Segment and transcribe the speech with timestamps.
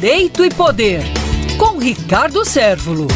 [0.00, 1.02] Direito e Poder,
[1.58, 3.08] com Ricardo Sérvulo.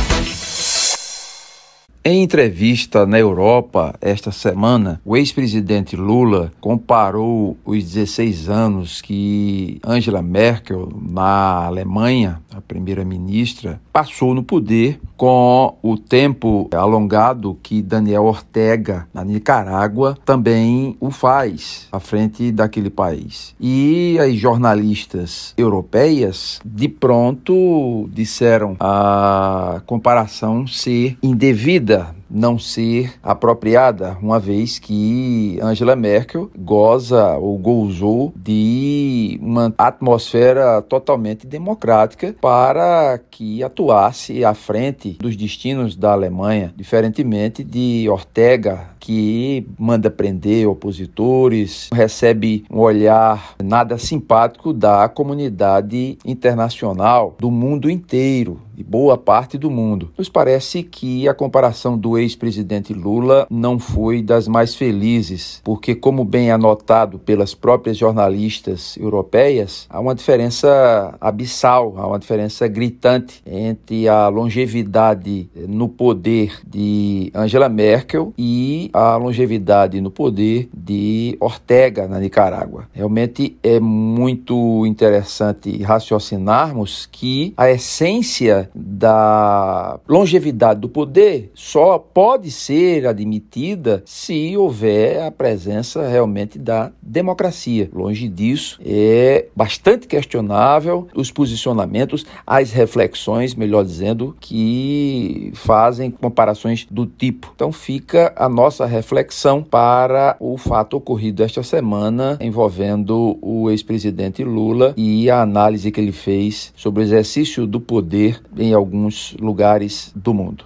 [2.05, 10.21] Em entrevista na Europa esta semana, o ex-presidente Lula comparou os 16 anos que Angela
[10.23, 19.07] Merkel, na Alemanha, a primeira-ministra, passou no poder com o tempo alongado que Daniel Ortega,
[19.13, 23.55] na Nicarágua, também o faz à frente daquele país.
[23.61, 34.41] E as jornalistas europeias, de pronto, disseram a comparação ser indevida não ser apropriada, uma
[34.41, 44.45] vez que Angela Merkel goza ou gozou de uma atmosfera totalmente democrática para que atuasse
[44.45, 52.79] à frente dos destinos da Alemanha, diferentemente de Ortega, que manda prender opositores, recebe um
[52.79, 60.11] olhar nada simpático da comunidade internacional, do mundo inteiro e boa parte do mundo.
[60.17, 66.25] Nos parece que a comparação do ex-presidente Lula não foi das mais felizes, porque, como
[66.25, 74.09] bem anotado pelas próprias jornalistas europeias, há uma diferença abissal, há uma diferença gritante entre
[74.09, 82.19] a longevidade no poder de Angela Merkel e a longevidade no poder de Ortega na
[82.19, 82.89] Nicarágua.
[82.93, 93.07] Realmente é muito interessante raciocinarmos que a essência da longevidade do poder só pode ser
[93.07, 97.89] admitida se houver a presença realmente da democracia.
[97.93, 107.07] Longe disso, é bastante questionável os posicionamentos, as reflexões, melhor dizendo, que fazem comparações do
[107.07, 107.53] tipo.
[107.55, 108.49] Então fica a
[108.83, 115.91] nossa reflexão para o fato ocorrido esta semana envolvendo o ex-presidente Lula e a análise
[115.91, 120.61] que ele fez sobre o exercício do poder em alguns lugares do mundo.